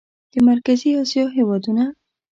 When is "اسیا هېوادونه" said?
1.01-1.85